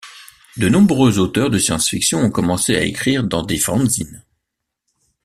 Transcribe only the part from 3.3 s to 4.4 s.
des fanzines.